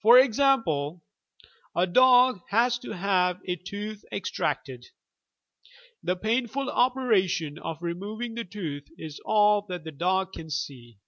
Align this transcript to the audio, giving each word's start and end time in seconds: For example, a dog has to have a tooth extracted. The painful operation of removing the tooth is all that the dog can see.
For 0.00 0.18
example, 0.18 1.02
a 1.76 1.86
dog 1.86 2.40
has 2.48 2.78
to 2.78 2.92
have 2.92 3.42
a 3.44 3.54
tooth 3.56 4.02
extracted. 4.10 4.86
The 6.02 6.16
painful 6.16 6.70
operation 6.70 7.58
of 7.58 7.82
removing 7.82 8.34
the 8.34 8.44
tooth 8.46 8.88
is 8.96 9.20
all 9.26 9.60
that 9.68 9.84
the 9.84 9.92
dog 9.92 10.32
can 10.32 10.48
see. 10.48 11.00